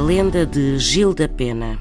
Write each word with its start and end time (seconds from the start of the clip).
lenda 0.00 0.46
de 0.46 0.78
Gil 0.78 1.12
da 1.12 1.28
Pena. 1.28 1.78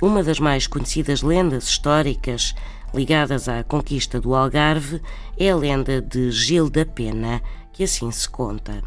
Uma 0.00 0.22
das 0.22 0.38
mais 0.38 0.66
conhecidas 0.66 1.22
lendas 1.22 1.64
históricas 1.64 2.54
ligadas 2.94 3.48
à 3.48 3.62
conquista 3.62 4.20
do 4.20 4.34
Algarve 4.34 5.00
é 5.36 5.50
a 5.50 5.56
lenda 5.56 6.00
de 6.00 6.30
Gil 6.30 6.70
da 6.70 6.86
Pena, 6.86 7.42
que 7.72 7.84
assim 7.84 8.10
se 8.10 8.28
conta. 8.28 8.82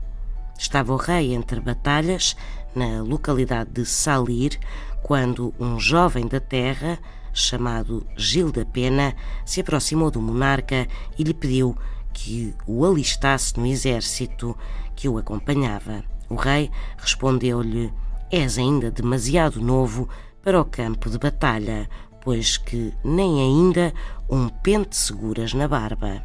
Estava 0.58 0.94
o 0.94 0.98
rei 0.98 1.34
entre 1.34 1.60
batalhas, 1.60 2.36
na 2.76 3.02
localidade 3.02 3.72
de 3.72 3.86
Salir, 3.86 4.60
quando 5.04 5.54
um 5.60 5.80
jovem 5.80 6.28
da 6.28 6.40
terra, 6.40 6.98
chamado 7.34 8.06
Gil 8.18 8.52
da 8.52 8.66
Pena, 8.66 9.16
se 9.46 9.62
aproximou 9.62 10.10
do 10.10 10.22
monarca 10.22 10.88
e 11.18 11.24
lhe 11.24 11.34
pediu 11.34 11.78
que 12.14 12.54
o 12.66 12.86
alistasse 12.86 13.60
no 13.60 13.66
exército 13.66 14.58
que 14.96 15.08
o 15.08 15.18
acompanhava. 15.18 16.04
O 16.30 16.36
rei 16.36 16.72
respondeu-lhe: 16.98 17.94
És 18.38 18.58
ainda 18.58 18.92
demasiado 18.92 19.62
novo 19.62 20.10
para 20.44 20.60
o 20.60 20.66
campo 20.66 21.10
de 21.10 21.18
batalha, 21.18 21.90
pois 22.22 22.58
que 22.58 22.94
nem 23.02 23.40
ainda 23.40 23.94
um 24.30 24.50
pente 24.50 24.98
seguras 24.98 25.54
na 25.54 25.70
barba. 25.70 26.22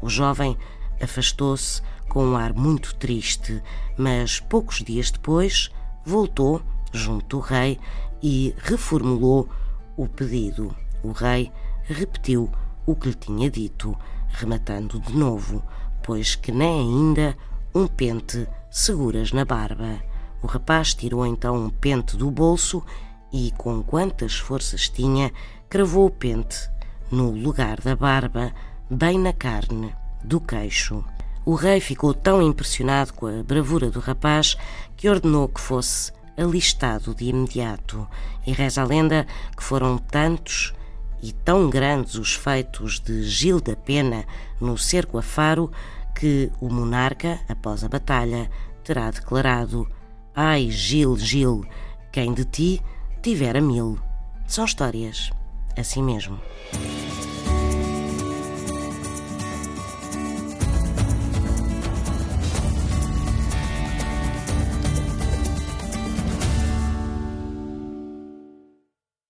O 0.00 0.08
jovem 0.08 0.56
afastou-se 1.02 1.82
com 2.08 2.24
um 2.24 2.36
ar 2.36 2.54
muito 2.54 2.94
triste, 2.94 3.60
mas 3.96 4.38
poucos 4.38 4.84
dias 4.84 5.10
depois 5.10 5.68
voltou 6.06 6.62
junto 6.92 7.38
do 7.38 7.40
rei 7.40 7.76
e 8.22 8.54
reformulou 8.58 9.48
o 9.96 10.06
pedido. 10.06 10.72
O 11.02 11.10
rei 11.10 11.50
repetiu 11.82 12.48
o 12.86 12.94
que 12.94 13.08
lhe 13.08 13.14
tinha 13.16 13.50
dito, 13.50 13.98
rematando 14.28 15.00
de 15.00 15.12
novo, 15.12 15.60
pois 16.04 16.36
que 16.36 16.52
nem 16.52 16.82
ainda 16.82 17.36
um 17.74 17.88
pente 17.88 18.46
seguras 18.70 19.32
na 19.32 19.44
barba. 19.44 20.06
O 20.42 20.46
rapaz 20.46 20.94
tirou 20.94 21.26
então 21.26 21.56
um 21.56 21.70
pente 21.70 22.16
do 22.16 22.30
bolso 22.30 22.84
e, 23.32 23.52
com 23.56 23.82
quantas 23.82 24.36
forças 24.36 24.88
tinha, 24.88 25.32
cravou 25.68 26.06
o 26.06 26.10
pente 26.10 26.70
no 27.10 27.30
lugar 27.30 27.80
da 27.80 27.96
barba, 27.96 28.52
bem 28.90 29.18
na 29.18 29.32
carne 29.32 29.94
do 30.22 30.40
queixo. 30.40 31.04
O 31.44 31.54
rei 31.54 31.80
ficou 31.80 32.12
tão 32.12 32.42
impressionado 32.42 33.14
com 33.14 33.26
a 33.26 33.42
bravura 33.42 33.90
do 33.90 34.00
rapaz 34.00 34.56
que 34.96 35.08
ordenou 35.08 35.48
que 35.48 35.60
fosse 35.60 36.12
alistado 36.36 37.14
de 37.14 37.26
imediato. 37.26 38.06
E 38.46 38.52
reza 38.52 38.82
a 38.82 38.84
lenda 38.84 39.26
que 39.56 39.62
foram 39.62 39.98
tantos 39.98 40.72
e 41.22 41.32
tão 41.32 41.68
grandes 41.68 42.14
os 42.14 42.34
feitos 42.34 43.00
de 43.00 43.24
Gil 43.24 43.60
da 43.60 43.74
Pena 43.74 44.24
no 44.60 44.78
cerco 44.78 45.18
a 45.18 45.22
Faro 45.22 45.70
que 46.14 46.50
o 46.60 46.68
monarca, 46.68 47.40
após 47.48 47.82
a 47.82 47.88
batalha, 47.88 48.50
terá 48.84 49.10
declarado: 49.10 49.88
Ai, 50.40 50.70
Gil, 50.70 51.16
Gil, 51.16 51.64
quem 52.12 52.32
de 52.32 52.44
ti 52.44 52.80
tivera 53.20 53.60
mil. 53.60 53.98
São 54.46 54.64
histórias 54.64 55.32
assim 55.76 56.00
mesmo. 56.00 56.38